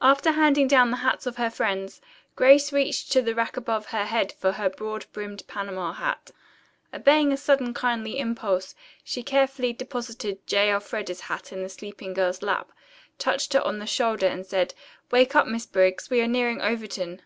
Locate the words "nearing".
16.26-16.62